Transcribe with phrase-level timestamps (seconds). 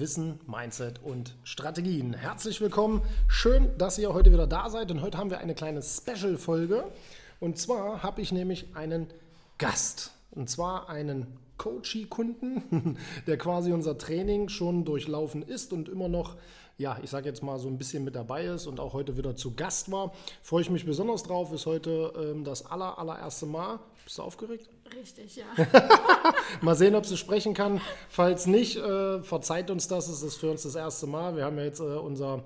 [0.00, 2.14] Wissen, Mindset und Strategien.
[2.14, 3.02] Herzlich willkommen.
[3.28, 4.90] Schön, dass ihr heute wieder da seid.
[4.90, 6.84] Und heute haben wir eine kleine Special-Folge.
[7.38, 9.08] Und zwar habe ich nämlich einen
[9.58, 10.12] Gast.
[10.30, 11.26] Und zwar einen
[11.58, 12.96] Coachie-Kunden,
[13.26, 16.36] der quasi unser Training schon durchlaufen ist und immer noch,
[16.78, 19.36] ja, ich sage jetzt mal so ein bisschen mit dabei ist und auch heute wieder
[19.36, 20.14] zu Gast war.
[20.42, 21.52] Freue ich mich besonders drauf.
[21.52, 23.80] Ist heute ähm, das aller, allererste Mal.
[24.06, 24.70] Bist du aufgeregt?
[24.98, 25.44] Richtig, ja.
[26.60, 27.80] Mal sehen, ob sie sprechen kann.
[28.08, 30.08] Falls nicht, äh, verzeiht uns das.
[30.08, 31.36] Es ist für uns das erste Mal.
[31.36, 32.42] Wir haben ja jetzt äh, unser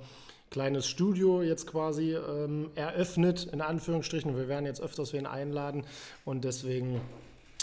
[0.51, 4.37] kleines Studio jetzt quasi ähm, eröffnet, in Anführungsstrichen.
[4.37, 5.85] Wir werden jetzt öfters wen einladen
[6.25, 7.01] und deswegen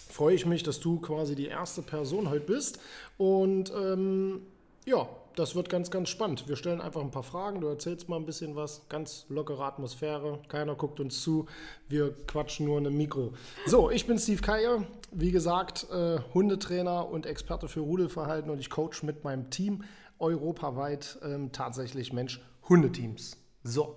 [0.10, 2.80] freue ich mich, dass du quasi die erste Person heute bist.
[3.18, 4.42] Und ähm,
[4.86, 6.48] ja, das wird ganz, ganz spannend.
[6.48, 10.40] Wir stellen einfach ein paar Fragen, du erzählst mal ein bisschen was, ganz lockere Atmosphäre,
[10.48, 11.48] keiner guckt uns zu,
[11.88, 13.34] wir quatschen nur in einem Mikro.
[13.66, 18.70] So, ich bin Steve Keier, wie gesagt, äh, Hundetrainer und Experte für Rudelverhalten und ich
[18.70, 19.84] coach mit meinem Team
[20.20, 23.38] europaweit ähm, tatsächlich Mensch-Hundeteams.
[23.64, 23.96] So,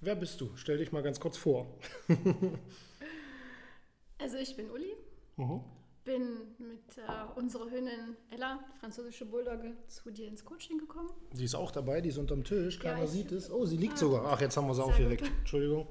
[0.00, 0.50] wer bist du?
[0.54, 1.66] Stell dich mal ganz kurz vor.
[4.18, 4.94] also ich bin Uli.
[5.36, 5.60] Mhm
[6.10, 11.10] bin mit äh, unserer Hündin Ella, französische Bulldogge, zu dir ins Coaching gekommen.
[11.32, 13.50] Sie ist auch dabei, die ist unterm Tisch, keiner ja, sieht es.
[13.50, 14.24] Oh, sie liegt ah, sogar.
[14.26, 15.22] Ach, jetzt haben wir sie weg.
[15.38, 15.86] Entschuldigung.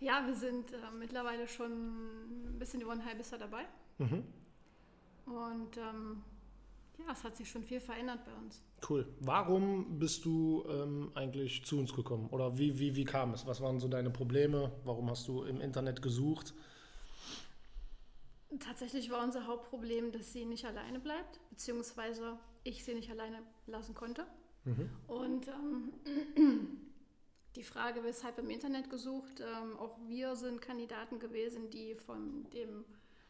[0.00, 3.64] ja, wir sind äh, mittlerweile schon ein bisschen über ein halbes Jahr dabei.
[3.98, 4.24] Mhm.
[5.26, 6.22] Und ähm,
[6.98, 8.60] ja, es hat sich schon viel verändert bei uns.
[8.88, 9.06] Cool.
[9.20, 12.28] Warum bist du ähm, eigentlich zu uns gekommen?
[12.30, 13.46] Oder wie, wie, wie kam es?
[13.46, 14.72] Was waren so deine Probleme?
[14.84, 16.54] Warum hast du im Internet gesucht?
[18.60, 23.94] Tatsächlich war unser Hauptproblem, dass sie nicht alleine bleibt, beziehungsweise ich sie nicht alleine lassen
[23.94, 24.26] konnte.
[24.64, 24.90] Mhm.
[25.08, 25.92] Und ähm,
[27.56, 32.84] die Frage, weshalb im Internet gesucht, ähm, auch wir sind Kandidaten gewesen, die von dem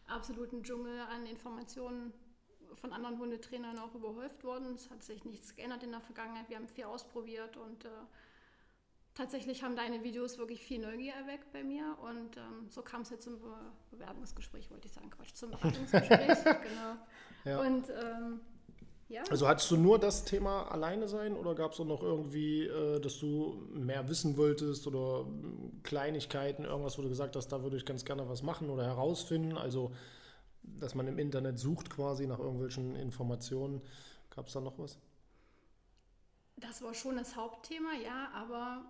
[0.06, 2.12] absoluten Dschungel an Informationen
[2.74, 4.74] von anderen Hundetrainern auch überhäuft wurden.
[4.74, 6.48] Es hat sich nichts geändert in der Vergangenheit.
[6.48, 7.88] Wir haben viel ausprobiert und äh,
[9.16, 13.10] tatsächlich haben deine Videos wirklich viel Neugier erweckt bei mir und ähm, so kam es
[13.10, 13.48] jetzt zum Be
[13.90, 16.96] Bewerbungsgespräch, wollte ich sagen, Quatsch, zum Beratungsgespräch, genau.
[17.44, 17.60] Ja.
[17.60, 18.40] Und ähm,
[19.08, 19.22] ja.
[19.30, 23.00] Also hattest du nur das Thema alleine sein oder gab es auch noch irgendwie, äh,
[23.00, 27.76] dass du mehr wissen wolltest oder hm, Kleinigkeiten, irgendwas, wo du gesagt hast, da würde
[27.76, 29.56] ich ganz gerne was machen oder herausfinden?
[29.56, 29.92] Also,
[30.62, 33.80] dass man im Internet sucht quasi nach irgendwelchen Informationen.
[34.30, 34.98] Gab es da noch was?
[36.56, 38.84] Das war schon das Hauptthema, ja, aber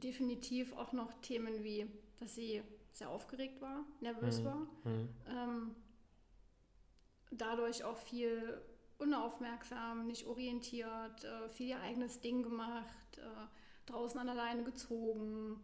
[0.00, 1.86] definitiv auch noch Themen wie,
[2.20, 4.44] dass sie sehr aufgeregt war, nervös mhm.
[4.44, 4.66] war.
[4.84, 5.08] Mhm.
[5.28, 5.74] Ähm,
[7.30, 8.60] dadurch auch viel
[8.98, 13.46] unaufmerksam, nicht orientiert, äh, viel ihr eigenes Ding gemacht, äh,
[13.86, 15.62] draußen an alleine gezogen,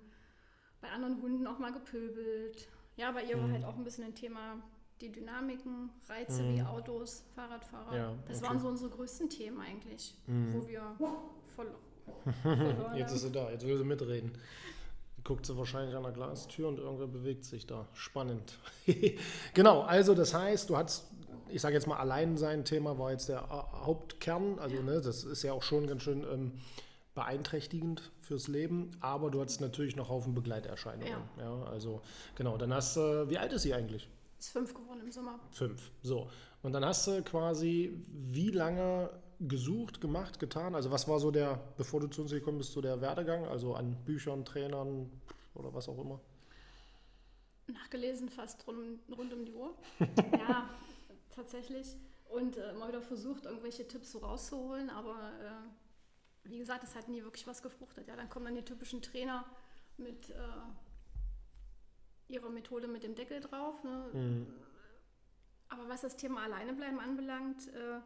[0.81, 2.69] bei anderen Hunden auch mal gepöbelt.
[2.97, 3.43] Ja, bei ihr mhm.
[3.43, 4.63] war halt auch ein bisschen ein Thema
[5.01, 6.67] die Dynamiken, Reize wie mhm.
[6.67, 7.97] Autos, Fahrradfahrer.
[7.97, 8.47] Ja, das okay.
[8.47, 10.55] waren so unsere größten Themen eigentlich, mhm.
[10.55, 10.95] wo wir
[11.57, 11.75] voll
[12.97, 14.33] jetzt ist sie da, jetzt will sie mitreden.
[15.23, 17.87] Guckt sie wahrscheinlich an der Glastür und irgendwer bewegt sich da.
[17.95, 18.59] Spannend.
[19.55, 21.11] genau, also das heißt, du hast,
[21.49, 24.59] ich sage jetzt mal, allein sein Thema war jetzt der Hauptkern.
[24.59, 26.53] Also, ne, das ist ja auch schon ganz schön ähm,
[27.15, 31.09] beeinträchtigend fürs Leben, aber du hattest natürlich noch Haufen Begleiterscheinungen.
[31.39, 31.45] Ja.
[31.45, 32.03] ja also,
[32.35, 34.09] genau, dann hast du, äh, wie alt ist sie eigentlich?
[34.45, 35.41] Ist fünf geworden im Sommer.
[35.53, 36.29] Fünf, so.
[36.63, 39.09] Und dann hast du quasi, wie lange
[39.41, 40.75] gesucht, gemacht, getan?
[40.75, 43.47] Also was war so der, bevor du zu uns gekommen bist, so der Werdegang?
[43.47, 45.11] Also an Büchern, Trainern
[45.55, 46.21] oder was auch immer?
[47.69, 49.75] Nachgelesen fast rund, rund um die Uhr.
[50.33, 50.69] ja,
[51.35, 51.97] tatsächlich.
[52.29, 57.09] Und äh, mal wieder versucht, irgendwelche Tipps so rauszuholen, aber äh, wie gesagt, es hat
[57.09, 58.09] nie wirklich was gefruchtet.
[58.09, 59.47] Ja, dann kommen dann die typischen Trainer
[59.97, 60.35] mit äh,
[62.29, 63.83] ihrer Methode mit dem Deckel drauf.
[63.85, 64.11] Ne?
[64.13, 64.47] Mhm.
[65.69, 68.01] Aber was das Thema Alleinebleiben anbelangt, äh,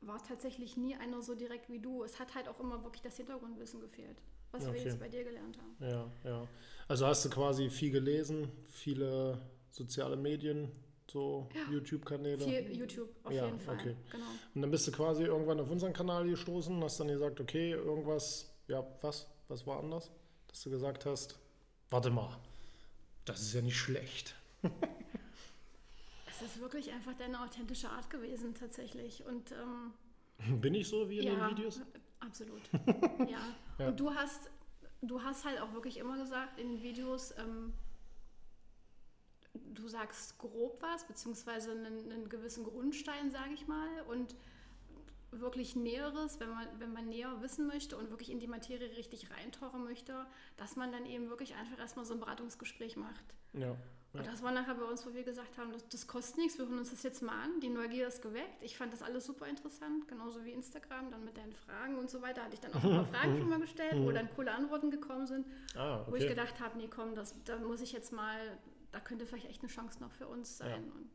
[0.00, 2.04] war tatsächlich nie einer so direkt wie du.
[2.04, 4.22] Es hat halt auch immer wirklich das Hintergrundwissen gefehlt,
[4.52, 4.74] was okay.
[4.74, 5.76] wir jetzt bei dir gelernt haben.
[5.80, 6.48] Ja, ja.
[6.86, 9.40] Also hast du quasi viel gelesen, viele
[9.70, 10.70] soziale Medien
[11.10, 12.38] so YouTube-Kanäle?
[12.38, 13.76] Viel YouTube auf Ja, jeden Fall.
[13.76, 13.96] okay.
[14.12, 14.26] Genau.
[14.54, 17.72] Und dann bist du quasi irgendwann auf unseren Kanal gestoßen und hast dann gesagt, okay,
[17.72, 19.28] irgendwas, ja, was?
[19.48, 20.10] Was war anders?
[20.48, 21.38] Dass du gesagt hast,
[21.88, 22.36] warte mal,
[23.28, 24.34] das ist ja nicht schlecht.
[26.30, 29.24] Es ist wirklich einfach deine authentische Art gewesen, tatsächlich.
[29.24, 29.92] Und ähm,
[30.60, 31.80] Bin ich so wie in ja, den Videos?
[32.20, 32.62] absolut.
[33.28, 33.38] ja.
[33.78, 33.88] Ja.
[33.88, 34.50] Und du hast,
[35.02, 37.72] du hast halt auch wirklich immer gesagt in den Videos, ähm,
[39.54, 44.34] du sagst grob was, beziehungsweise einen, einen gewissen Grundstein, sage ich mal, und
[45.30, 49.30] wirklich Näheres, wenn man, wenn man näher wissen möchte und wirklich in die Materie richtig
[49.30, 50.26] reintauchen möchte,
[50.56, 53.34] dass man dann eben wirklich einfach erstmal so ein Beratungsgespräch macht.
[53.52, 53.76] Ja.
[54.14, 56.66] Und das war nachher bei uns, wo wir gesagt haben, das, das kostet nichts, wir
[56.66, 57.60] hören uns das jetzt mal an.
[57.60, 58.62] Die Neugier ist geweckt.
[58.62, 62.22] Ich fand das alles super interessant, genauso wie Instagram, dann mit deinen Fragen und so
[62.22, 62.42] weiter.
[62.42, 65.26] Hatte ich dann auch ein paar Fragen schon mal gestellt, wo dann coole Antworten gekommen
[65.26, 65.46] sind,
[65.76, 66.30] Ah, wo ich okay.
[66.30, 68.58] gedacht habe, nee, komm, das, da muss ich jetzt mal,
[68.92, 70.90] da könnte vielleicht echt eine Chance noch für uns sein.
[70.92, 71.10] Und,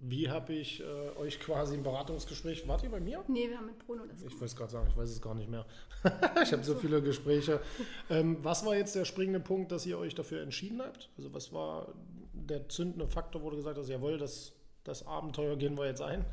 [0.00, 0.84] Wie habe ich äh,
[1.18, 3.24] euch quasi im Beratungsgespräch, wart ihr bei mir?
[3.26, 5.34] nee, wir haben mit Bruno das Ich wollte es gerade sagen, ich weiß es gar
[5.34, 5.66] nicht mehr.
[6.42, 7.60] ich habe so viele Gespräche.
[8.08, 11.10] Ähm, was war jetzt der springende Punkt, dass ihr euch dafür entschieden habt?
[11.16, 11.94] Also was war
[12.32, 14.52] der zündende Faktor, wo du gesagt hast, jawohl, das,
[14.84, 16.24] das Abenteuer gehen wir jetzt ein?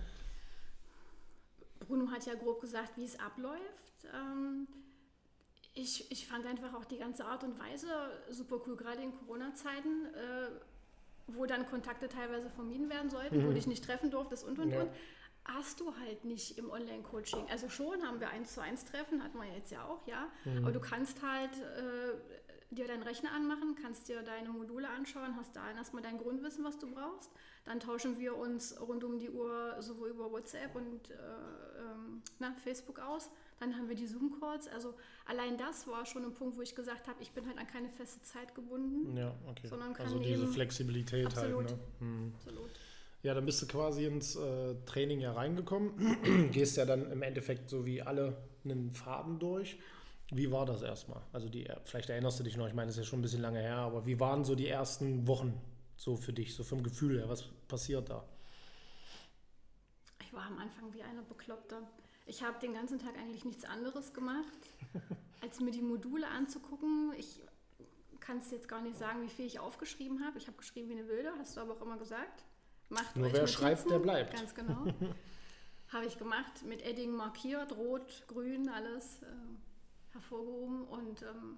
[1.79, 4.05] Bruno hat ja grob gesagt, wie es abläuft.
[4.13, 4.67] Ähm,
[5.73, 7.87] ich, ich fand einfach auch die ganze Art und Weise
[8.29, 10.47] super cool, gerade in Corona-Zeiten, äh,
[11.27, 14.71] wo dann Kontakte teilweise vermieden werden sollten, wo du dich nicht treffen durftest und und
[14.71, 14.81] Ja.
[14.81, 14.91] und.
[15.47, 17.45] Hast du halt nicht im Online-Coaching.
[17.51, 20.27] Also schon haben wir eins zu eins Treffen, hatten wir jetzt ja auch, ja.
[20.63, 25.55] Aber du kannst halt äh, dir deinen Rechner anmachen, kannst dir deine Module anschauen, hast
[25.55, 27.29] da erstmal dein Grundwissen, was du brauchst.
[27.63, 32.55] Dann tauschen wir uns rund um die Uhr sowohl über WhatsApp und äh, ähm, na,
[32.63, 33.29] Facebook aus.
[33.59, 34.67] Dann haben wir die Zoom-Calls.
[34.67, 34.93] Also
[35.25, 37.89] allein das war schon ein Punkt, wo ich gesagt habe, ich bin halt an keine
[37.89, 39.15] feste Zeit gebunden.
[39.15, 39.67] Ja, okay.
[39.67, 41.69] Sondern kann also diese Flexibilität Absolut.
[41.69, 41.71] halt.
[41.71, 41.79] Ne?
[41.99, 42.33] Hm.
[42.35, 42.69] Absolut.
[43.23, 46.51] Ja, dann bist du quasi ins äh, Training ja reingekommen.
[46.51, 49.79] Gehst ja dann im Endeffekt so wie alle einen Faden durch.
[50.31, 51.21] Wie war das erstmal?
[51.33, 53.41] Also die, vielleicht erinnerst du dich noch, ich meine, das ist ja schon ein bisschen
[53.41, 55.59] lange her, aber wie waren so die ersten Wochen
[55.97, 57.29] so für dich, so vom Gefühl her?
[57.29, 58.23] Was passiert da?
[60.21, 61.77] Ich war am Anfang wie eine Bekloppte.
[62.25, 64.57] Ich habe den ganzen Tag eigentlich nichts anderes gemacht,
[65.41, 67.13] als mir die Module anzugucken.
[67.17, 67.41] Ich
[68.19, 70.37] kann es jetzt gar nicht sagen, wie viel ich aufgeschrieben habe.
[70.39, 72.43] Ich habe geschrieben wie eine Wilde, hast du aber auch immer gesagt.
[72.89, 73.59] Macht Nur wer Notizen.
[73.59, 74.33] schreibt, der bleibt.
[74.35, 74.85] Ganz genau.
[75.89, 79.25] habe ich gemacht, mit Edding markiert, rot, grün, alles äh,
[80.11, 80.85] hervorgehoben.
[80.85, 81.57] Und ähm,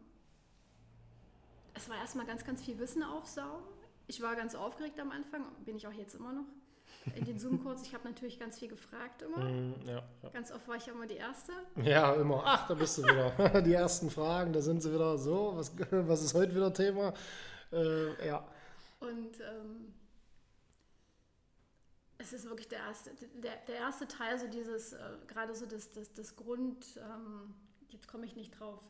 [1.73, 3.63] es war erstmal ganz, ganz viel Wissen aufsaugen.
[4.07, 6.45] Ich war ganz aufgeregt am Anfang, bin ich auch jetzt immer noch.
[7.15, 9.37] In den Zoom-Codes, ich habe natürlich ganz viel gefragt immer.
[9.37, 10.29] Hm, ja, ja.
[10.29, 11.51] Ganz oft war ich ja immer die Erste.
[11.83, 12.41] ja, immer.
[12.45, 13.61] Ach, da bist du wieder.
[13.61, 15.53] die ersten Fragen, da sind sie wieder so.
[15.55, 17.13] Was, was ist heute wieder Thema?
[17.71, 18.45] Äh, ja.
[18.99, 19.93] Und ähm,
[22.17, 25.91] es ist wirklich der erste, der, der erste Teil, so dieses, äh, gerade so das,
[25.91, 27.53] das, das Grund, ähm,
[27.89, 28.81] jetzt komme ich nicht drauf,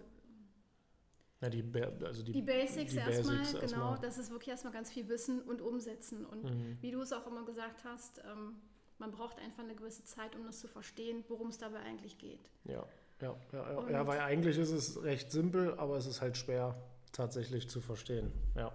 [1.42, 1.64] ja die,
[2.04, 4.00] also die, die Basics die erstmal, Basics genau, erstmal.
[4.00, 6.26] das ist wirklich erstmal ganz viel Wissen und Umsetzen.
[6.26, 6.78] Und Mhm.
[6.82, 8.56] wie du es auch immer gesagt hast, ähm,
[9.00, 12.50] man braucht einfach eine gewisse Zeit, um das zu verstehen, worum es dabei eigentlich geht.
[12.66, 12.86] Ja,
[13.22, 13.90] ja, ja, ja.
[13.90, 16.76] Ja, weil eigentlich ist es recht simpel, aber es ist halt schwer
[17.12, 18.32] tatsächlich zu verstehen.
[18.56, 18.72] Ja,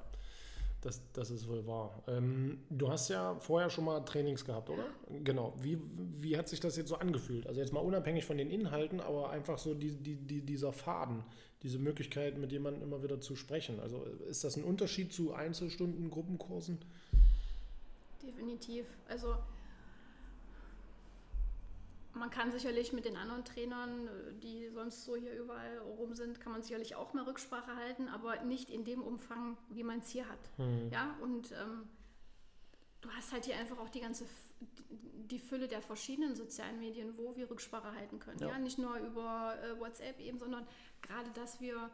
[0.83, 2.03] das, das ist wohl wahr.
[2.09, 4.85] Ähm, du hast ja vorher schon mal Trainings gehabt, oder?
[5.23, 5.55] Genau.
[5.61, 5.79] Wie,
[6.21, 7.47] wie hat sich das jetzt so angefühlt?
[7.47, 11.23] Also jetzt mal unabhängig von den Inhalten, aber einfach so die, die, die, dieser Faden,
[11.63, 13.79] diese Möglichkeit, mit jemandem immer wieder zu sprechen.
[13.79, 16.79] Also ist das ein Unterschied zu Einzelstunden, Gruppenkursen?
[18.21, 18.87] Definitiv.
[19.09, 19.37] Also
[22.15, 24.09] man kann sicherlich mit den anderen Trainern,
[24.43, 28.43] die sonst so hier überall rum sind, kann man sicherlich auch mal Rücksprache halten, aber
[28.45, 30.51] nicht in dem Umfang, wie man es hier hat.
[30.91, 31.89] Ja, und ähm,
[33.01, 34.27] du hast halt hier einfach auch die ganze
[35.33, 38.39] die Fülle der verschiedenen sozialen Medien, wo wir Rücksprache halten können.
[38.41, 38.49] Ja.
[38.49, 40.67] Ja, nicht nur über äh, WhatsApp eben, sondern
[41.01, 41.91] gerade, dass wir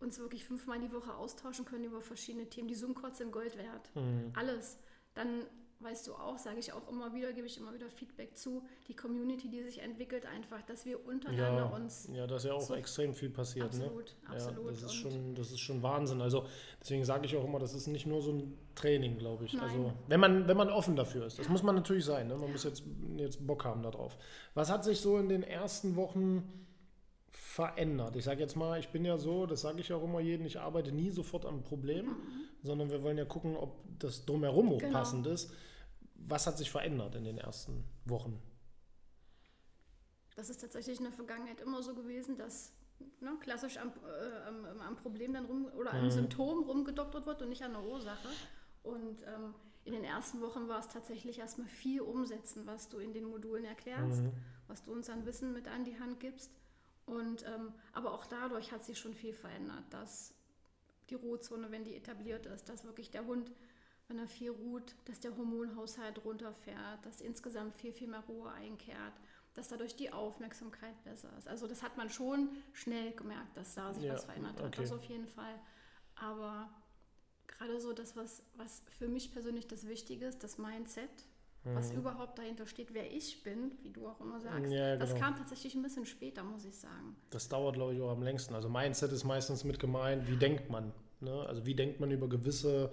[0.00, 2.66] uns wirklich fünfmal die Woche austauschen können über verschiedene Themen.
[2.66, 3.90] Die Zoom-Calls sind Gold wert.
[4.34, 4.78] Alles.
[5.14, 5.46] Dann
[5.80, 8.94] weißt du auch, sage ich auch immer wieder, gebe ich immer wieder Feedback zu, die
[8.96, 12.60] Community, die sich entwickelt, einfach, dass wir untereinander Ja, uns ja, da ist ja auch
[12.60, 13.72] so- extrem viel passiert.
[13.74, 13.84] ne?
[13.84, 14.64] absolut, absolut.
[14.66, 16.20] Ja, das ist, schon, das ist schon Wahnsinn.
[16.22, 16.46] Also
[16.80, 19.52] deswegen sage ich auch immer, das ist nicht nur so ein Training, glaube ich.
[19.52, 19.62] Nein.
[19.64, 21.38] Also wenn man, wenn man offen dafür ist.
[21.38, 22.28] Das muss man natürlich sein.
[22.28, 22.36] Ne?
[22.36, 22.82] Man muss jetzt,
[23.16, 24.16] jetzt Bock haben darauf.
[24.54, 26.50] Was hat sich so in den ersten Wochen
[27.36, 28.16] verändert?
[28.16, 30.58] Ich sage jetzt mal, ich bin ja so, das sage ich auch immer jedem, ich
[30.60, 32.16] arbeite nie sofort am Problem,
[32.62, 34.92] sondern wir wollen ja gucken, ob das drumherum auch Genau.
[34.98, 35.52] passend ist.
[36.14, 38.40] Was hat sich verändert in den ersten Wochen?
[40.36, 42.72] Das ist tatsächlich in der Vergangenheit immer so gewesen, dass
[43.20, 46.10] ne, klassisch am, äh, am Problem dann rum oder am Mhm.
[46.10, 48.28] Symptom rumgedoktert wird und nicht an der Ursache.
[48.82, 53.12] Und ähm, in den ersten Wochen war es tatsächlich erstmal viel umsetzen, was du in
[53.12, 54.32] den Modulen erklärst, mhm.
[54.66, 56.50] was du uns an Wissen mit an die Hand gibst.
[57.06, 60.34] Und ähm, aber auch dadurch hat sich schon viel verändert, dass
[61.10, 63.52] die Ruhezone, wenn die etabliert ist, dass wirklich der Hund,
[64.08, 69.12] wenn er viel ruht, dass der Hormonhaushalt runterfährt, dass insgesamt viel, viel mehr Ruhe einkehrt,
[69.52, 71.46] dass dadurch die Aufmerksamkeit besser ist.
[71.46, 74.66] Also das hat man schon schnell gemerkt, dass da sich ja, was verändert hat.
[74.66, 74.82] Okay.
[74.82, 75.58] Das auf jeden Fall.
[76.16, 76.70] Aber
[77.46, 81.10] gerade so das, was, was für mich persönlich das Wichtige ist, das Mindset,
[81.64, 81.74] mhm.
[81.74, 85.04] was überhaupt dahinter steht, wer ich bin, wie du auch immer sagst, ja, genau.
[85.04, 87.16] das kam tatsächlich ein bisschen später, muss ich sagen.
[87.30, 88.54] Das dauert, glaube ich, auch am längsten.
[88.54, 90.92] Also Mindset ist meistens mit gemeint, wie denkt man?
[91.20, 91.44] Ne?
[91.46, 92.92] Also wie denkt man über gewisse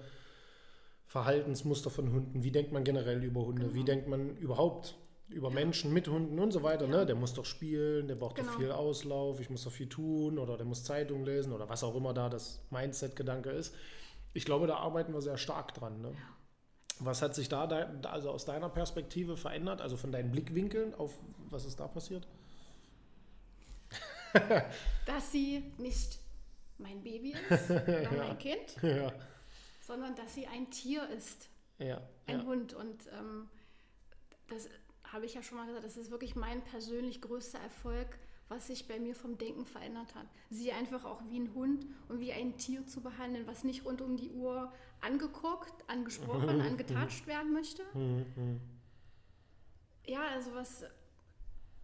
[1.05, 2.43] Verhaltensmuster von Hunden?
[2.43, 3.63] Wie denkt man generell über Hunde?
[3.63, 3.75] Genau.
[3.75, 4.95] Wie denkt man überhaupt
[5.31, 5.55] über ja.
[5.55, 6.87] Menschen mit Hunden und so weiter.
[6.87, 6.93] Ne?
[6.93, 6.99] Ja.
[6.99, 7.05] Ne?
[7.07, 8.51] Der muss doch spielen, der braucht genau.
[8.51, 11.83] doch viel Auslauf, ich muss doch viel tun oder der muss Zeitung lesen oder was
[11.83, 13.73] auch immer da das Mindset-Gedanke ist.
[14.33, 16.01] Ich glaube, da arbeiten wir sehr stark dran.
[16.01, 16.09] Ne?
[16.09, 16.40] Ja.
[17.03, 17.63] Was hat sich da,
[18.03, 21.11] also aus deiner Perspektive verändert, also von deinen Blickwinkeln auf
[21.49, 22.27] was ist da passiert?
[25.05, 26.19] dass sie nicht
[26.77, 28.11] mein Baby ist oder ja.
[28.11, 29.11] mein Kind, ja.
[29.81, 31.49] sondern dass sie ein Tier ist.
[31.79, 32.01] Ja.
[32.27, 32.73] Ein Hund.
[32.73, 33.49] Und ähm,
[34.47, 34.69] das
[35.03, 38.17] habe ich ja schon mal gesagt, das ist wirklich mein persönlich größter Erfolg,
[38.51, 40.27] was sich bei mir vom Denken verändert hat.
[40.49, 44.01] Sie einfach auch wie ein Hund und wie ein Tier zu behandeln, was nicht rund
[44.01, 47.83] um die Uhr angeguckt, angesprochen, angetatscht werden möchte.
[50.07, 50.83] Ja, also was.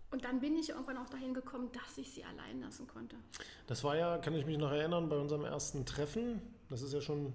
[0.10, 3.16] Und dann bin ich irgendwann auch dahin gekommen, dass ich sie allein lassen konnte.
[3.68, 6.42] Das war ja, kann ich mich noch erinnern, bei unserem ersten Treffen.
[6.68, 7.34] Das ist ja schon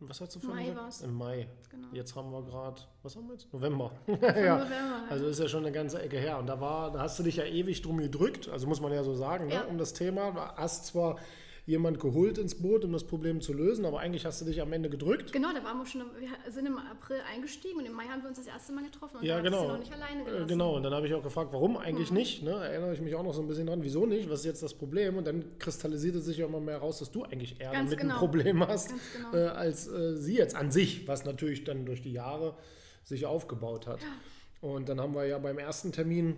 [0.00, 1.48] was hast du für Mai war Im Mai.
[1.70, 1.88] Genau.
[1.92, 3.52] Jetzt haben wir gerade, was haben wir jetzt?
[3.52, 3.92] November.
[4.08, 4.58] ja.
[4.58, 5.02] November.
[5.08, 6.38] Also ist ja schon eine ganze Ecke her.
[6.38, 9.02] Und da war, da hast du dich ja ewig drum gedrückt, also muss man ja
[9.04, 9.62] so sagen, ne, ja.
[9.62, 10.54] Ne, um das Thema.
[10.56, 11.16] Hast zwar
[11.66, 14.72] jemand geholt ins Boot, um das Problem zu lösen, aber eigentlich hast du dich am
[14.72, 15.32] Ende gedrückt.
[15.32, 18.28] Genau, da waren wir schon, wir sind im April eingestiegen und im Mai haben wir
[18.28, 19.66] uns das erste Mal getroffen und ja, genau.
[19.66, 20.46] noch nicht alleine äh, gelassen.
[20.46, 22.18] Genau, und dann habe ich auch gefragt, warum eigentlich mhm.
[22.18, 22.42] nicht?
[22.44, 22.52] Ne?
[22.52, 24.30] Erinnere ich mich auch noch so ein bisschen dran, wieso nicht?
[24.30, 25.16] Was ist jetzt das Problem?
[25.16, 28.14] Und dann kristallisierte sich ja immer mehr raus, dass du eigentlich eher Ganz damit genau.
[28.14, 29.34] ein Problem hast, genau.
[29.34, 32.56] äh, als äh, sie jetzt an sich, was natürlich dann durch die Jahre
[33.02, 34.00] sich aufgebaut hat.
[34.02, 34.68] Ja.
[34.68, 36.36] Und dann haben wir ja beim ersten Termin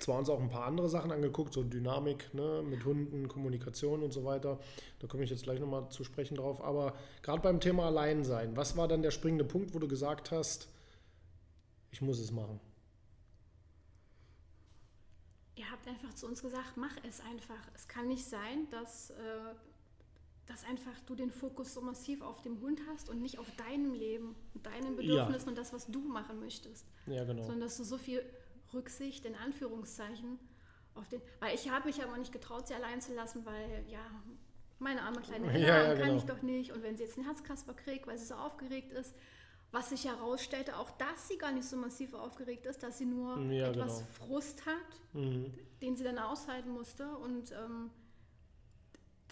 [0.00, 4.12] zwar uns auch ein paar andere Sachen angeguckt, so Dynamik ne, mit Hunden, Kommunikation und
[4.12, 4.58] so weiter.
[4.98, 6.62] Da komme ich jetzt gleich nochmal zu sprechen drauf.
[6.62, 10.68] Aber gerade beim Thema Alleinsein, was war dann der springende Punkt, wo du gesagt hast,
[11.90, 12.60] ich muss es machen?
[15.56, 17.68] Ihr habt einfach zu uns gesagt, mach es einfach.
[17.74, 19.14] Es kann nicht sein, dass, äh,
[20.46, 23.92] dass einfach du den Fokus so massiv auf dem Hund hast und nicht auf deinem
[23.92, 25.50] Leben und deinen Bedürfnissen ja.
[25.50, 26.86] und das, was du machen möchtest.
[27.06, 27.42] Ja, genau.
[27.42, 28.22] Sondern dass du so viel
[28.74, 30.38] Rücksicht in Anführungszeichen
[30.94, 34.04] auf den, weil ich habe mich aber nicht getraut, sie allein zu lassen, weil ja,
[34.78, 36.16] meine arme kleine Ella ja, ja, kann genau.
[36.16, 39.14] ich doch nicht und wenn sie jetzt einen Herzkasper kriegt, weil sie so aufgeregt ist,
[39.72, 43.38] was sich herausstellte, auch dass sie gar nicht so massiv aufgeregt ist, dass sie nur
[43.52, 44.10] ja, etwas genau.
[44.26, 44.74] Frust hat,
[45.12, 45.54] mhm.
[45.80, 47.90] den sie dann aushalten musste und ähm,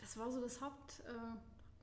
[0.00, 1.12] das war so das Haupt, äh,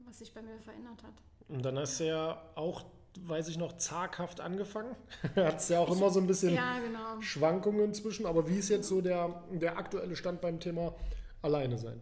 [0.06, 1.14] was sich bei mir verändert hat.
[1.48, 2.86] Und dann hast du ja auch
[3.22, 4.96] weiß ich noch, zaghaft angefangen.
[5.36, 7.22] Hat es ja auch immer so ein bisschen ja, genau.
[7.22, 8.26] Schwankungen zwischen.
[8.26, 10.96] Aber wie ist jetzt so der, der aktuelle Stand beim Thema
[11.42, 12.02] Alleine sein?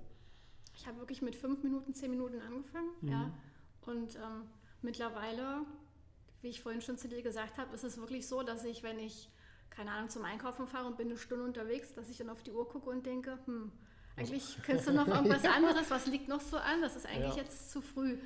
[0.76, 2.90] Ich habe wirklich mit fünf Minuten, zehn Minuten angefangen.
[3.02, 3.10] Mhm.
[3.10, 3.32] Ja.
[3.86, 4.50] Und ähm,
[4.82, 5.66] mittlerweile,
[6.42, 9.00] wie ich vorhin schon zu dir gesagt habe, ist es wirklich so, dass ich, wenn
[9.00, 9.30] ich,
[9.70, 12.52] keine Ahnung, zum Einkaufen fahre und bin eine Stunde unterwegs, dass ich dann auf die
[12.52, 13.72] Uhr gucke und denke, hm,
[14.16, 16.82] eigentlich könntest du noch irgendwas anderes, was liegt noch so an?
[16.82, 17.44] Das ist eigentlich ja.
[17.44, 18.18] jetzt zu früh.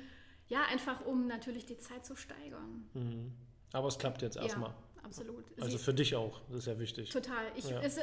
[0.48, 2.88] Ja, einfach um natürlich die Zeit zu steigern.
[2.94, 3.32] Mhm.
[3.72, 4.70] Aber es klappt jetzt erstmal.
[4.70, 5.44] Ja, absolut.
[5.60, 7.10] Also Sie, für dich auch, das ist ja wichtig.
[7.10, 7.44] Total.
[7.54, 7.80] Ich, ja.
[7.80, 7.98] es,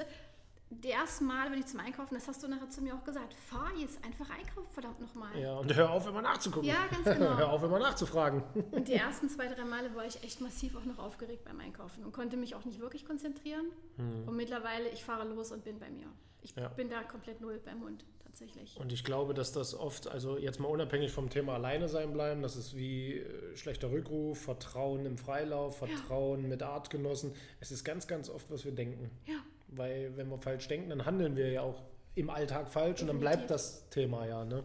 [0.84, 3.72] ersten Mal, wenn ich zum Einkaufen, das hast du nachher zu mir auch gesagt, fahr
[3.78, 5.38] jetzt einfach einkaufen, verdammt nochmal.
[5.38, 6.68] Ja, und hör auf, immer nachzugucken.
[6.68, 7.38] Ja, ganz genau.
[7.38, 8.44] hör auf, immer nachzufragen.
[8.72, 12.04] Und die ersten zwei, drei Male war ich echt massiv auch noch aufgeregt beim Einkaufen
[12.04, 13.66] und konnte mich auch nicht wirklich konzentrieren.
[13.98, 14.28] Hm.
[14.28, 16.08] Und mittlerweile, ich fahre los und bin bei mir.
[16.42, 16.68] Ich ja.
[16.70, 18.78] bin da komplett null beim Hund tatsächlich.
[18.78, 22.42] Und ich glaube, dass das oft, also jetzt mal unabhängig vom Thema alleine sein bleiben,
[22.42, 26.50] das ist wie äh, schlechter Rückruf, Vertrauen im Freilauf, Vertrauen ja.
[26.50, 27.34] mit Artgenossen.
[27.60, 29.10] Es ist ganz, ganz oft, was wir denken.
[29.26, 29.40] Ja.
[29.68, 31.82] Weil wenn wir falsch denken, dann handeln wir ja auch
[32.16, 33.02] im Alltag falsch Definitiv.
[33.02, 34.46] und dann bleibt das Thema ja.
[34.46, 34.64] Ne?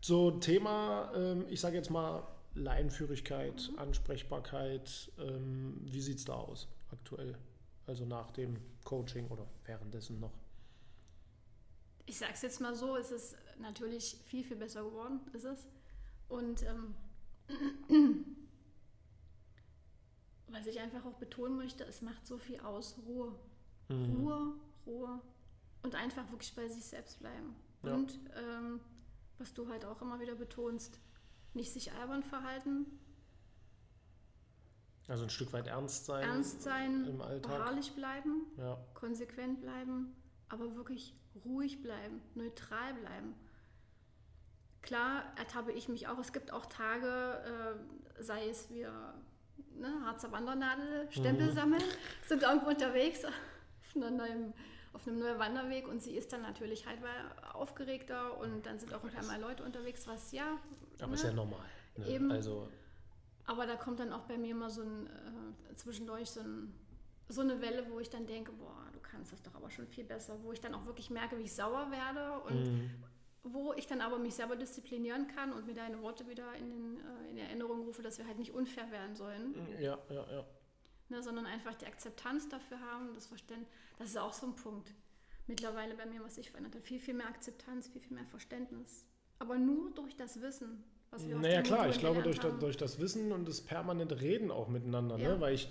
[0.00, 3.78] So Thema, ähm, ich sage jetzt mal Leinführigkeit, mhm.
[3.78, 7.36] Ansprechbarkeit, ähm, wie sieht es da aus aktuell?
[7.86, 10.32] Also nach dem Coaching oder währenddessen noch?
[12.08, 15.66] Ich sage es jetzt mal so, es ist natürlich viel, viel besser geworden, ist es.
[16.28, 16.94] Und ähm,
[20.48, 23.34] was ich einfach auch betonen möchte, es macht so viel aus, Ruhe.
[23.88, 24.16] Mhm.
[24.16, 24.54] Ruhe,
[24.86, 25.20] Ruhe
[25.82, 27.54] und einfach wirklich bei sich selbst bleiben.
[27.82, 27.94] Ja.
[27.94, 28.80] Und ähm,
[29.38, 30.98] was du halt auch immer wieder betonst,
[31.54, 32.86] nicht sich albern verhalten,
[35.08, 36.22] Also ein Stück weit ernst sein.
[36.28, 37.50] Ernst sein, im Alltag.
[37.58, 38.78] beharrlich bleiben, Ja.
[38.94, 40.14] konsequent bleiben,
[40.48, 43.34] aber wirklich ruhig bleiben, neutral bleiben.
[44.82, 46.18] Klar ertappe ich mich auch.
[46.18, 47.76] Es gibt auch Tage,
[48.16, 49.14] äh, sei es wir
[49.78, 51.82] ne, Harzer Wandernadel, Stempel sammeln,
[52.26, 54.52] sind irgendwo unterwegs auf, neuen,
[54.92, 58.92] auf einem neuen Wanderweg und sie ist dann natürlich halt mal aufgeregter und dann sind
[58.94, 60.58] auch auf einmal Leute unterwegs, was ja.
[60.98, 61.66] Aber ne, ist ja normal.
[61.96, 62.08] Ne?
[62.08, 62.30] Eben.
[62.30, 62.68] Also,
[63.46, 66.74] aber da kommt dann auch bei mir mal so ein, äh, zwischendurch so, ein,
[67.28, 70.04] so eine Welle, wo ich dann denke, boah, du kannst das doch aber schon viel
[70.04, 72.90] besser, wo ich dann auch wirklich merke, wie ich sauer werde und Mhm.
[73.42, 76.96] wo ich dann aber mich selber disziplinieren kann und mir deine Worte wieder in, den,
[77.00, 80.44] äh, in Erinnerung rufe, dass wir halt nicht unfair werden sollen, ja, ja, ja.
[81.08, 83.68] ne, sondern einfach die Akzeptanz dafür haben, das Verständnis,
[83.98, 84.92] das ist auch so ein Punkt.
[85.46, 89.06] Mittlerweile bei mir, was sich verändert hat, viel, viel mehr Akzeptanz, viel, viel mehr Verständnis.
[89.38, 92.98] Aber nur durch das Wissen, was wir Naja, klar, ich glaube, durch, da, durch das
[93.00, 95.34] Wissen und das permanente Reden auch miteinander, Ja.
[95.34, 95.40] ne?
[95.40, 95.70] weil ich,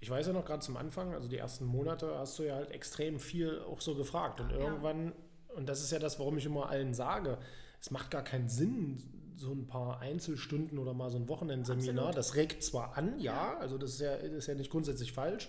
[0.00, 2.70] ich weiß ja noch gerade zum Anfang, also die ersten Monate hast du ja halt
[2.70, 4.56] extrem viel auch so gefragt und Ja.
[4.58, 5.12] irgendwann,
[5.56, 7.38] und das ist ja das, warum ich immer allen sage,
[7.80, 8.98] es macht gar keinen Sinn,
[9.36, 12.16] so ein paar Einzelstunden oder mal so ein Wochenendseminar, Absolut.
[12.16, 15.48] das regt zwar an, ja, also das ist ja, das ist ja nicht grundsätzlich falsch,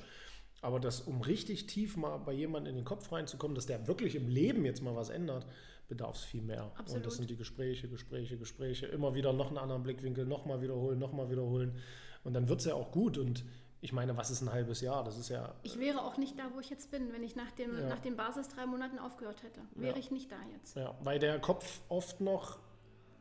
[0.62, 4.16] aber das, um richtig tief mal bei jemandem in den Kopf reinzukommen, dass der wirklich
[4.16, 5.46] im Leben jetzt mal was ändert,
[5.88, 6.64] bedarf es viel mehr.
[6.66, 7.06] Und Absolut.
[7.06, 11.30] das sind die Gespräche, Gespräche, Gespräche, immer wieder noch einen anderen Blickwinkel, nochmal wiederholen, nochmal
[11.30, 11.75] wiederholen.
[12.24, 13.20] Und dann wird es ja auch gut.
[13.20, 13.46] Und
[13.86, 15.04] ich meine, was ist ein halbes Jahr?
[15.04, 15.54] Das ist ja.
[15.62, 17.88] Ich wäre auch nicht da, wo ich jetzt bin, wenn ich nach, dem, Ja.
[17.88, 19.62] nach den Basis drei Monaten aufgehört hätte.
[19.75, 20.00] Wäre Ja.
[20.00, 20.75] ich nicht da jetzt.
[20.75, 22.58] Ja, weil der Kopf oft noch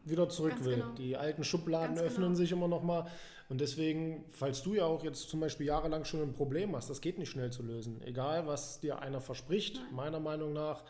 [0.07, 0.77] wieder zurück Ganz will.
[0.77, 0.93] genau.
[0.95, 2.37] Die alten Schubladen Ganz öffnen genau.
[2.37, 3.07] sich immer noch mal.
[3.51, 7.03] Und deswegen, falls du ja auch jetzt zum Beispiel jahrelang schon ein Problem hast, das
[7.03, 8.01] geht nicht schnell zu lösen.
[8.03, 9.95] Egal, was dir einer verspricht, Nein.
[9.95, 10.83] meiner Meinung nach,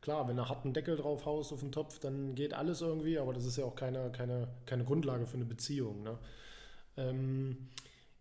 [0.00, 3.32] klar, wenn du harten Deckel drauf haust auf den Topf, dann geht alles irgendwie, aber
[3.32, 6.02] das ist ja auch keine, keine, keine Grundlage für eine Beziehung.
[6.02, 6.18] Ne?
[6.96, 7.68] Ähm,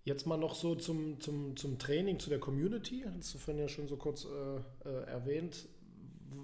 [0.10, 3.70] jetzt mal noch so zum, zum, zum Training, zu der Community, hast du vorhin ja
[3.70, 5.68] schon so kurz äh, äh, erwähnt.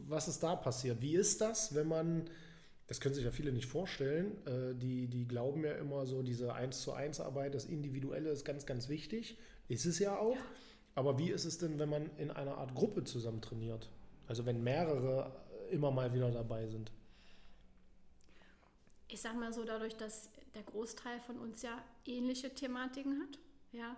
[0.07, 1.01] Was ist da passiert?
[1.01, 2.29] Wie ist das, wenn man,
[2.87, 6.53] das können sich ja viele nicht vorstellen, äh, die, die glauben ja immer so, diese
[6.53, 9.37] 1 zu 1 Arbeit, das Individuelle ist ganz, ganz wichtig.
[9.67, 10.37] Ist es ja auch.
[10.93, 13.89] Aber wie ist es denn, wenn man in einer Art Gruppe zusammen trainiert?
[14.27, 15.31] Also wenn mehrere
[15.71, 16.91] immer mal wieder dabei sind.
[19.07, 23.39] Ich sag mal so, dadurch, dass der Großteil von uns ja ähnliche Thematiken hat,
[23.75, 23.95] ja,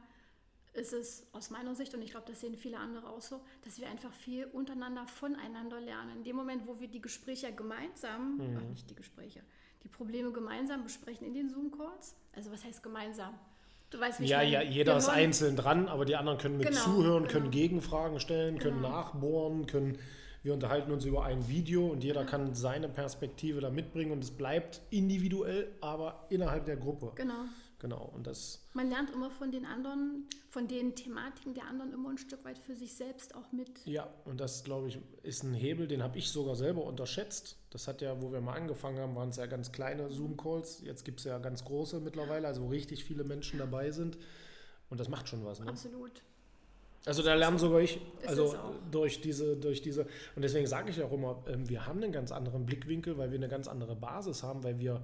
[0.74, 3.80] ist es aus meiner Sicht, und ich glaube, das sehen viele andere auch so, dass
[3.80, 6.18] wir einfach viel untereinander voneinander lernen.
[6.18, 8.58] In dem Moment, wo wir die Gespräche gemeinsam, Mhm.
[8.60, 9.42] ach, nicht die Gespräche,
[9.84, 12.16] die Probleme gemeinsam besprechen in den Zoom-Calls.
[12.36, 13.34] Also was heißt gemeinsam?
[13.90, 16.68] Du weißt, wie Ja, ja, jeder Wir ist einzeln dran, aber die anderen können mit
[16.68, 17.32] Genau, zuhören, genau.
[17.34, 18.90] können Gegenfragen stellen, können Genau.
[18.90, 19.98] nachbohren, können.
[20.44, 24.32] Wir unterhalten uns über ein Video und jeder kann seine Perspektive da mitbringen und es
[24.32, 27.14] bleibt individuell, aber innerhalb der Gruppe.
[27.16, 27.46] Genau.
[27.80, 28.12] Genau.
[28.16, 32.18] Und das, Man lernt immer von den anderen, von den Thematiken der anderen immer ein
[32.18, 33.86] Stück weit für sich selbst auch mit.
[33.86, 37.58] ja, und das, glaube ich, ist ein Hebel, den habe ich sogar selber unterschätzt.
[37.70, 40.82] Das hat ja, wo wir mal angefangen haben, waren es ja ganz kleine Zoom-Calls.
[40.82, 44.18] Jetzt gibt es ja ganz große mittlerweile, also wo richtig viele Menschen dabei sind.
[44.90, 45.60] Und das macht schon was.
[45.60, 45.68] Ne?
[45.68, 46.24] Absolut.
[47.06, 48.56] Also da lernen sogar ich, also
[48.92, 52.32] durch diese, durch diese, und deswegen sage ich auch immer, ähm, wir haben einen ganz
[52.32, 55.04] anderen Blickwinkel, weil wir eine ganz andere Basis haben, weil wir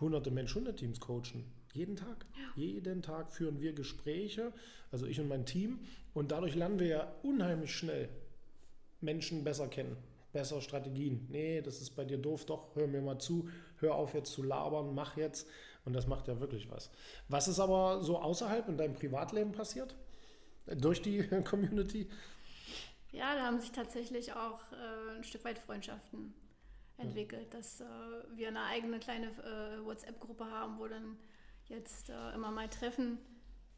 [0.00, 1.44] hunderte Mensch, hundert Teams coachen.
[1.72, 2.26] Jeden Tag.
[2.54, 4.52] Jeden Tag führen wir Gespräche,
[4.90, 5.80] also ich und mein Team,
[6.14, 8.08] und dadurch lernen wir ja unheimlich schnell
[9.00, 9.96] Menschen besser kennen,
[10.32, 11.26] besser Strategien.
[11.30, 14.42] Nee, das ist bei dir doof, doch, hör mir mal zu, hör auf jetzt zu
[14.42, 15.48] labern, mach jetzt.
[15.84, 16.90] Und das macht ja wirklich was.
[17.28, 19.96] Was ist aber so außerhalb in deinem Privatleben passiert?
[20.66, 22.08] Durch die Community?
[23.10, 26.34] Ja, da haben sich tatsächlich auch äh, ein Stück weit Freundschaften
[26.98, 27.84] entwickelt, dass äh,
[28.34, 31.18] wir eine eigene kleine äh, WhatsApp-Gruppe haben, wo dann
[31.72, 33.18] jetzt äh, immer mal Treffen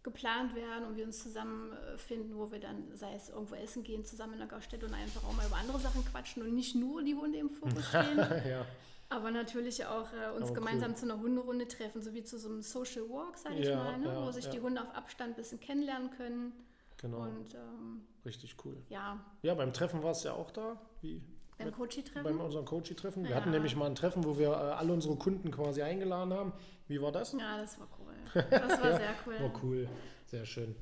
[0.02, 4.34] geplant werden und wir uns zusammenfinden, wo wir dann, sei es irgendwo essen gehen, zusammen
[4.34, 7.14] in der Gaststätte und einfach auch mal über andere Sachen quatschen und nicht nur die
[7.14, 8.66] Hunde im Fokus stehen, ja.
[9.08, 10.96] aber natürlich auch äh, uns Aber gemeinsam cool.
[10.98, 14.08] zu einer Hunderunde treffen, sowie zu so einem Social Walk, sage ich Ja, mal, ne?
[14.08, 16.52] ja, wo sich die Hunde auf Abstand ein bisschen kennenlernen können
[16.98, 17.22] Genau.
[17.22, 18.76] und ähm, Richtig cool.
[18.90, 21.22] ja, Ja, beim Treffen war es ja auch da, wie
[21.58, 22.22] beim Coachy-Treffen.
[22.24, 23.22] beim unserem Coachy-Treffen.
[23.24, 23.36] Wir Ja.
[23.36, 26.52] hatten nämlich mal ein Treffen, wo wir äh, alle unsere Kunden quasi eingeladen haben.
[26.88, 27.32] Wie war das?
[27.32, 28.14] Ja, das war cool.
[28.50, 29.40] Das war Ja, sehr cool.
[29.40, 29.88] War cool.
[30.26, 30.74] Sehr schön.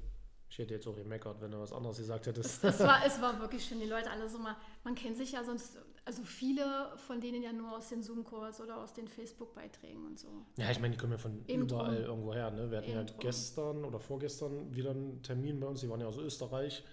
[0.49, 2.63] Ich hätte jetzt auch gemeckert, wenn du was anderes gesagt hättest.
[2.63, 4.55] Es war, es war wirklich schön, die Leute alle so mal,
[4.85, 8.77] man kennt sich ja sonst, also viele von denen ja nur aus den Zoom-Calls oder
[8.77, 10.29] aus den Facebook-Beiträgen und so.
[10.59, 12.05] Ja, ich meine, die kommen ja von Eben überall drum.
[12.05, 12.51] irgendwo her.
[12.51, 12.71] Ne?
[12.71, 13.19] Wir hatten ja Eben drum.
[13.21, 15.81] gestern oder vorgestern wieder einen Termin bei uns.
[15.81, 16.85] Die waren ja aus Österreich.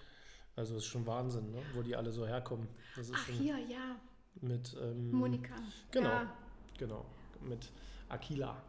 [0.60, 1.58] Also ist schon Wahnsinn, ne?
[1.74, 2.68] wo die alle so herkommen.
[2.94, 3.96] Ach, schon hier, ja,
[4.42, 5.54] mit ähm, Monika.
[5.90, 6.08] Genau.
[6.08, 6.36] Ja,
[6.80, 7.04] Genau,
[7.42, 7.70] mit
[8.08, 8.62] Aquila.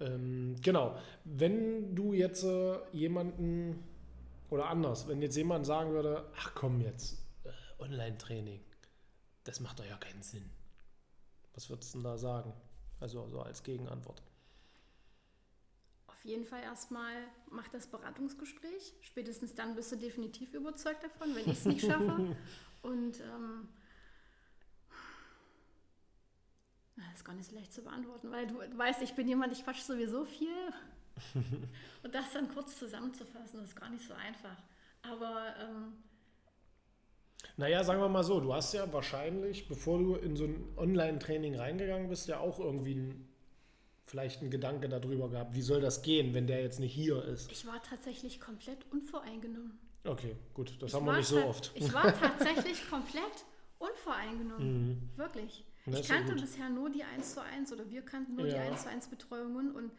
[0.00, 0.96] Ähm, genau.
[1.24, 3.84] Wenn du jetzt äh, jemanden
[4.50, 7.50] oder anders, wenn jetzt jemand sagen würde, ach komm jetzt, äh,
[7.82, 8.60] Online-Training,
[9.44, 10.50] das macht doch ja keinen Sinn.
[11.54, 12.52] Was würdest du denn da sagen?
[12.98, 14.22] Also, also als Gegenantwort.
[16.26, 17.14] Jeden Fall erstmal
[17.50, 18.94] mach das Beratungsgespräch.
[19.00, 22.36] Spätestens dann bist du definitiv überzeugt davon, wenn ich es nicht schaffe.
[22.82, 23.68] Und ähm,
[26.96, 29.64] das ist gar nicht so leicht zu beantworten, weil du weißt, ich bin jemand, ich
[29.64, 30.48] quatsch sowieso viel.
[32.02, 34.56] Und das dann kurz zusammenzufassen, ist gar nicht so einfach.
[35.02, 35.92] Aber ähm,
[37.56, 41.56] naja, sagen wir mal so, du hast ja wahrscheinlich, bevor du in so ein Online-Training
[41.56, 43.28] reingegangen bist, ja auch irgendwie ein,
[44.06, 47.50] vielleicht einen Gedanke darüber gehabt, wie soll das gehen, wenn der jetzt nicht hier ist.
[47.50, 49.78] Ich war tatsächlich komplett unvoreingenommen.
[50.04, 51.72] Okay, gut, das ich haben wir nicht so oft.
[51.74, 53.44] Ich war tatsächlich komplett
[53.78, 54.88] unvoreingenommen.
[54.88, 55.10] Mhm.
[55.16, 55.64] Wirklich.
[55.86, 58.54] Ich kannte bisher nur die 1 zu 1 oder wir kannten nur ja.
[58.54, 59.92] die 1 zu 1 Betreuungen und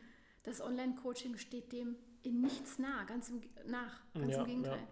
[0.44, 4.80] das Online-Coaching steht dem in nichts nah, ganz im, nach, ganz ja, im Gegenteil.
[4.80, 4.88] Ja.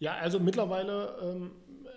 [0.00, 1.52] Ja, also mittlerweile ähm,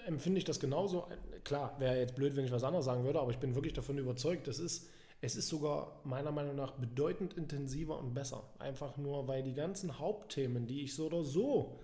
[0.06, 1.08] empfinde ich das genauso.
[1.44, 3.98] Klar, wäre jetzt blöd, wenn ich was anderes sagen würde, aber ich bin wirklich davon
[3.98, 4.90] überzeugt, das ist,
[5.22, 8.44] es ist sogar meiner Meinung nach bedeutend intensiver und besser.
[8.60, 11.80] Einfach nur, weil die ganzen Hauptthemen, die ich so oder so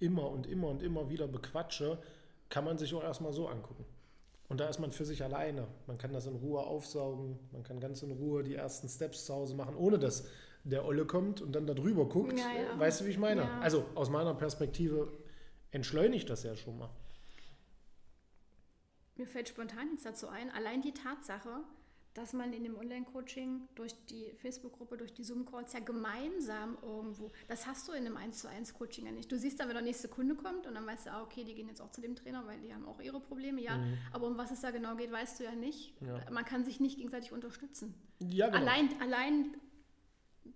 [0.00, 1.98] immer und immer und immer wieder bequatsche,
[2.48, 3.84] kann man sich auch erstmal so angucken.
[4.48, 5.66] Und da ist man für sich alleine.
[5.86, 9.34] Man kann das in Ruhe aufsaugen, man kann ganz in Ruhe die ersten Steps zu
[9.34, 10.26] Hause machen, ohne dass
[10.64, 12.38] der Olle kommt und dann da drüber guckt.
[12.38, 12.78] Ja, ja.
[12.78, 13.42] Weißt du, wie ich meine?
[13.42, 13.60] Ja.
[13.60, 15.12] Also aus meiner Perspektive
[15.70, 16.90] entschleunigt das ja schon mal.
[19.16, 21.62] Mir fällt spontan jetzt dazu ein, allein die Tatsache,
[22.14, 27.66] dass man in dem Online-Coaching durch die Facebook-Gruppe, durch die Zoom-Calls ja gemeinsam irgendwo, das
[27.66, 29.30] hast du in einem 1 zu 1 Coaching ja nicht.
[29.30, 31.54] Du siehst dann, wenn der nächste Kunde kommt und dann weißt du, ah, okay, die
[31.54, 33.78] gehen jetzt auch zu dem Trainer, weil die haben auch ihre Probleme, ja.
[33.78, 33.98] Mhm.
[34.12, 36.00] Aber um was es da genau geht, weißt du ja nicht.
[36.00, 36.20] Ja.
[36.30, 37.94] Man kann sich nicht gegenseitig unterstützen.
[38.20, 38.58] Ja, genau.
[38.58, 39.56] Allein, allein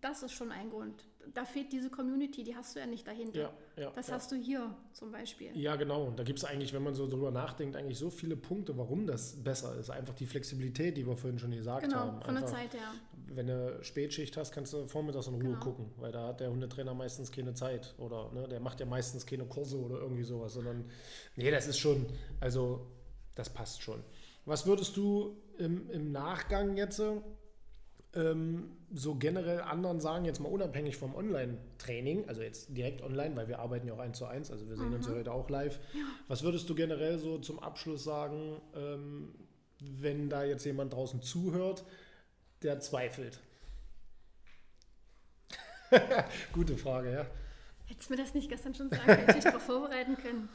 [0.01, 1.08] das ist schon ein Grund.
[1.35, 3.53] Da fehlt diese Community, die hast du ja nicht dahinter.
[3.77, 4.15] Ja, ja, das ja.
[4.15, 5.51] hast du hier zum Beispiel.
[5.55, 6.05] Ja, genau.
[6.05, 9.07] Und da gibt es eigentlich, wenn man so drüber nachdenkt, eigentlich so viele Punkte, warum
[9.07, 9.91] das besser ist.
[9.91, 12.11] Einfach die Flexibilität, die wir vorhin schon gesagt genau, haben.
[12.13, 12.93] Genau, von der Zeit her.
[13.27, 15.61] Wenn du Spätschicht hast, kannst du vormittags in Ruhe genau.
[15.61, 19.27] gucken, weil da hat der Hundetrainer meistens keine Zeit oder ne, der macht ja meistens
[19.27, 20.91] keine Kurse oder irgendwie sowas, sondern
[21.37, 22.07] nee, das ist schon,
[22.41, 22.87] also
[23.35, 24.03] das passt schon.
[24.47, 27.03] Was würdest du im, im Nachgang jetzt
[28.95, 33.59] so generell anderen sagen, jetzt mal unabhängig vom Online-Training, also jetzt direkt online, weil wir
[33.59, 34.95] arbeiten ja auch eins zu eins, also wir sehen mhm.
[34.95, 35.79] uns ja heute auch live.
[35.93, 36.01] Ja.
[36.27, 39.35] Was würdest du generell so zum Abschluss sagen, ähm,
[39.81, 41.85] wenn da jetzt jemand draußen zuhört,
[42.63, 43.41] der zweifelt?
[46.53, 47.27] Gute Frage, ja.
[47.87, 50.49] Hättest du mir das nicht gestern schon sagen können, hätte ich darauf vorbereiten können.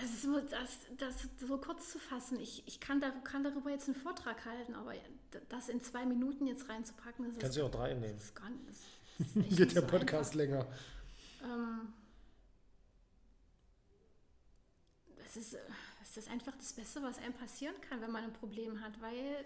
[0.00, 2.38] Das ist so, das, das so kurz zu fassen.
[2.38, 4.92] Ich, ich kann, da, kann darüber jetzt einen Vortrag halten, aber
[5.48, 8.16] das in zwei Minuten jetzt reinzupacken, das Kannst du auch drei nehmen.
[8.16, 8.78] Das, gar, das
[9.34, 10.34] Geht der so Podcast einfach.
[10.34, 10.66] länger.
[11.42, 11.92] Ähm,
[15.16, 15.56] das, ist,
[15.98, 19.44] das ist einfach das Beste, was einem passieren kann, wenn man ein Problem hat, weil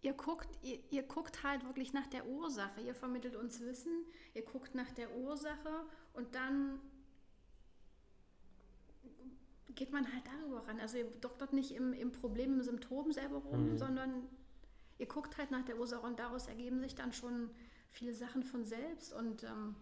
[0.00, 2.80] ihr guckt, ihr, ihr guckt halt wirklich nach der Ursache.
[2.80, 6.80] Ihr vermittelt uns Wissen, ihr guckt nach der Ursache und dann
[9.74, 10.80] geht man halt darüber ran.
[10.80, 13.78] Also ihr doktert nicht im, im Problem, im Symptom selber rum, mhm.
[13.78, 14.10] sondern
[14.98, 17.50] ihr guckt halt nach der Ursache und daraus ergeben sich dann schon
[17.90, 19.12] viele Sachen von selbst.
[19.12, 19.74] Und ähm,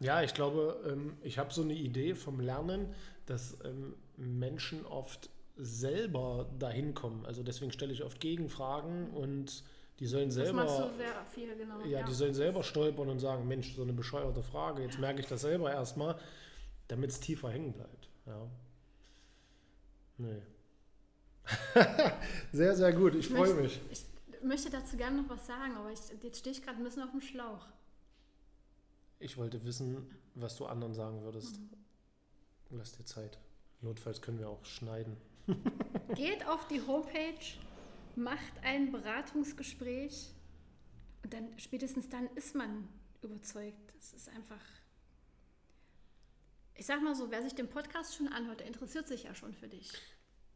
[0.00, 2.94] ja, ich glaube, ähm, ich habe so eine Idee vom Lernen,
[3.26, 7.26] dass ähm, Menschen oft selber dahin kommen.
[7.26, 9.64] Also deswegen stelle ich oft Gegenfragen und
[9.98, 10.64] die sollen selber.
[10.64, 11.80] Das machst du sehr viel, genau.
[11.80, 14.82] Ja, ja, die sollen selber stolpern und sagen, Mensch, so eine bescheuerte Frage.
[14.82, 16.18] Jetzt merke ich das selber erstmal,
[16.88, 18.08] damit es tiefer hängen bleibt.
[18.26, 18.48] Ja.
[20.18, 20.42] Nee.
[22.52, 23.14] sehr, sehr gut.
[23.14, 23.80] Ich, ich freue mich.
[23.90, 24.04] Ich
[24.42, 27.10] möchte dazu gerne noch was sagen, aber ich, jetzt stehe ich gerade ein bisschen auf
[27.10, 27.66] dem Schlauch.
[29.18, 31.58] Ich wollte wissen, was du anderen sagen würdest.
[31.58, 31.70] Mhm.
[32.70, 33.38] Lass dir Zeit.
[33.80, 35.16] Notfalls können wir auch schneiden.
[36.14, 37.44] Geht auf die Homepage,
[38.16, 40.32] macht ein Beratungsgespräch
[41.22, 42.88] und dann spätestens dann ist man
[43.22, 43.94] überzeugt.
[43.98, 44.60] Es ist einfach
[46.74, 49.54] ich sag mal so, wer sich den Podcast schon anhört, der interessiert sich ja schon
[49.54, 49.92] für dich.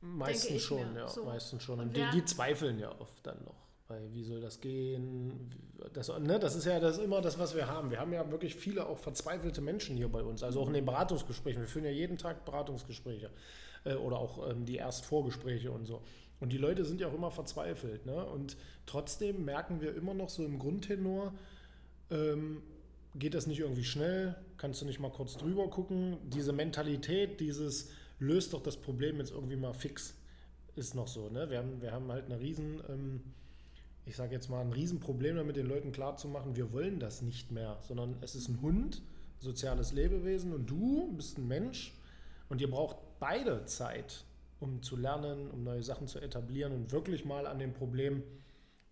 [0.00, 1.00] Meistens schon, mir.
[1.00, 1.24] ja, so.
[1.24, 1.80] meistens schon.
[1.80, 3.66] Und, Und die, die, zweifeln ja oft dann noch.
[3.88, 5.50] Weil wie soll das gehen?
[5.92, 7.90] Das, ne, das ist ja das ist immer das, was wir haben.
[7.90, 10.42] Wir haben ja wirklich viele auch verzweifelte Menschen hier bei uns.
[10.42, 11.62] Also auch in den Beratungsgesprächen.
[11.62, 13.30] Wir führen ja jeden Tag Beratungsgespräche.
[13.84, 16.02] Äh, oder auch ähm, die Erstvorgespräche und so.
[16.40, 18.06] Und die Leute sind ja auch immer verzweifelt.
[18.06, 18.24] Ne?
[18.26, 21.32] Und trotzdem merken wir immer noch so im Grundtenor,
[22.10, 22.62] ähm,
[23.18, 24.34] geht das nicht irgendwie schnell?
[24.56, 26.18] Kannst du nicht mal kurz drüber gucken?
[26.24, 30.14] Diese Mentalität, dieses löst doch das Problem jetzt irgendwie mal fix,
[30.74, 31.28] ist noch so.
[31.28, 31.50] Ne?
[31.50, 33.20] Wir, haben, wir haben halt eine riesen ähm,
[34.06, 37.76] ich sage jetzt mal, ein Riesenproblem damit, den Leuten klarzumachen, wir wollen das nicht mehr,
[37.82, 39.02] sondern es ist ein Hund,
[39.40, 41.92] soziales Lebewesen und du bist ein Mensch
[42.48, 44.24] und ihr braucht beide Zeit,
[44.60, 48.22] um zu lernen, um neue Sachen zu etablieren und wirklich mal an dem Problem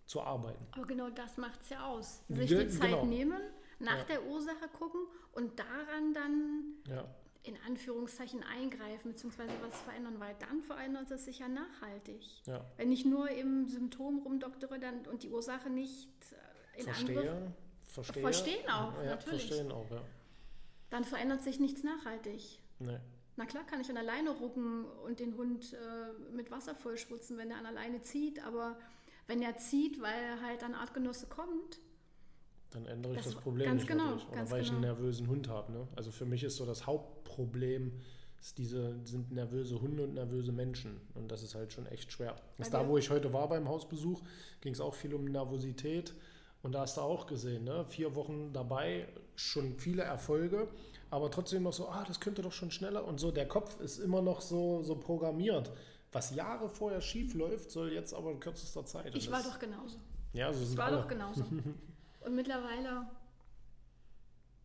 [0.04, 0.66] zu arbeiten.
[0.72, 2.20] Aber genau das macht es ja aus.
[2.28, 3.06] Sich die Zeit genau.
[3.06, 3.40] nehmen,
[3.84, 4.04] nach ja.
[4.04, 5.00] der Ursache gucken
[5.32, 7.04] und daran dann ja.
[7.42, 9.44] in Anführungszeichen eingreifen bzw.
[9.62, 12.22] was verändern, weil dann verändert es sich ja nachhaltig.
[12.46, 12.64] Ja.
[12.76, 17.18] Wenn ich nur im Symptom rumdoktere dann, und die Ursache nicht äh, in Verstehe.
[17.20, 17.52] Angriff
[17.86, 18.22] Verstehe.
[18.22, 19.46] Verstehen auch, ja, natürlich.
[19.46, 20.02] Verstehen auch, ja.
[20.90, 22.58] Dann verändert sich nichts nachhaltig.
[22.80, 22.98] Nee.
[23.36, 27.50] Na klar kann ich an alleine rucken und den Hund äh, mit Wasser vollschmutzen, wenn
[27.50, 28.78] er an alleine zieht, aber
[29.26, 31.80] wenn er zieht, weil er halt an Artgenosse kommt,
[32.74, 34.26] dann ändere ich das, das Problem ganz nicht genau, wirklich.
[34.28, 34.94] Oder ganz weil ich einen genau.
[34.94, 35.72] nervösen Hund habe.
[35.72, 35.88] Ne?
[35.94, 37.92] Also für mich ist so das Hauptproblem,
[38.58, 41.00] diese, sind nervöse Hunde und nervöse Menschen.
[41.14, 42.36] Und das ist halt schon echt schwer.
[42.58, 44.20] Das da, wo ich heute war beim Hausbesuch,
[44.60, 46.14] ging es auch viel um Nervosität.
[46.62, 47.84] Und da hast du auch gesehen, ne?
[47.88, 49.06] vier Wochen dabei,
[49.36, 50.68] schon viele Erfolge,
[51.10, 53.06] aber trotzdem noch so, ah, das könnte doch schon schneller.
[53.06, 55.70] Und so, der Kopf ist immer noch so, so programmiert.
[56.10, 59.14] Was Jahre vorher schief läuft, soll jetzt aber in kürzester Zeit.
[59.14, 59.98] Ich war doch genauso.
[60.32, 60.96] Ja, so sind ich war alle.
[60.96, 61.44] doch genauso.
[62.24, 63.06] Und mittlerweile,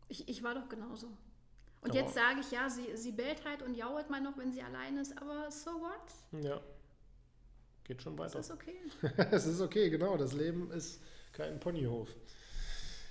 [0.08, 1.08] ich, ich war doch genauso.
[1.82, 4.52] Und aber jetzt sage ich, ja, sie, sie bellt halt und jauert mal noch, wenn
[4.52, 6.43] sie allein ist, aber so what?
[6.43, 6.60] Ja.
[7.86, 8.39] Geht schon weiter.
[8.39, 8.78] Es ist okay.
[9.32, 10.17] es ist okay, genau.
[10.17, 12.10] Das Leben ist kein Ponyhof.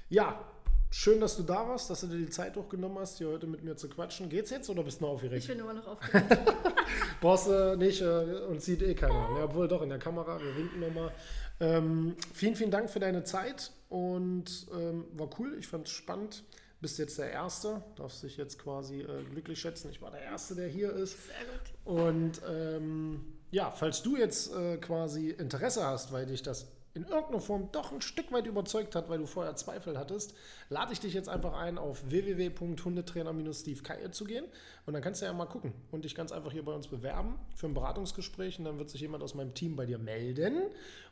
[0.09, 0.45] Ja,
[0.91, 3.65] schön, dass du da warst, dass du dir die Zeit durchgenommen hast, hier heute mit
[3.65, 4.29] mir zu quatschen.
[4.29, 5.43] Geht's jetzt oder bist du noch aufgeregt?
[5.43, 6.39] Ich bin immer noch aufgeregt.
[7.21, 9.37] Brauchst du nicht äh, und sieht eh keiner.
[9.37, 11.13] Ja, obwohl doch in der Kamera, wir winken nochmal.
[11.61, 15.57] Ähm, vielen, vielen Dank für deine Zeit und ähm, war cool.
[15.59, 16.45] Ich fand es spannend.
[16.81, 19.91] Bist jetzt der Erste, darfst dich jetzt quasi äh, glücklich schätzen.
[19.91, 21.17] Ich war der Erste, der hier ist.
[21.27, 21.97] Sehr gut.
[21.97, 27.41] Und ähm, ja, falls du jetzt äh, quasi Interesse hast, weil dich das in irgendeiner
[27.41, 30.35] Form doch ein Stück weit überzeugt hat, weil du vorher Zweifel hattest,
[30.69, 34.45] lade ich dich jetzt einfach ein, auf www.hundetrainer-steve zu gehen.
[34.87, 37.39] Und dann kannst du ja mal gucken und dich ganz einfach hier bei uns bewerben
[37.55, 38.59] für ein Beratungsgespräch.
[38.59, 40.63] Und dann wird sich jemand aus meinem Team bei dir melden.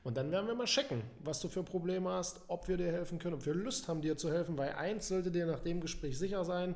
[0.03, 3.19] Und dann werden wir mal checken, was du für Probleme hast, ob wir dir helfen
[3.19, 6.19] können, ob wir Lust haben, dir zu helfen, weil eins sollte dir nach dem Gespräch
[6.19, 6.75] sicher sein,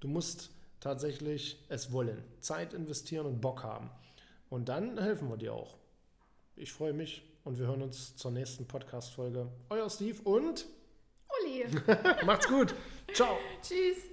[0.00, 3.90] du musst tatsächlich es wollen, Zeit investieren und Bock haben.
[4.48, 5.76] Und dann helfen wir dir auch.
[6.54, 9.48] Ich freue mich und wir hören uns zur nächsten Podcast-Folge.
[9.70, 10.66] Euer Steve und
[11.42, 11.64] Uli.
[12.26, 12.74] Macht's gut.
[13.14, 13.38] Ciao.
[13.62, 14.06] Tschüss.